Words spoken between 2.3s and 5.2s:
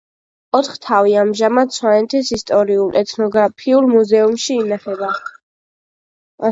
ისტორიულ-ეთნოგრაფიულ მუზეუმში ინახება.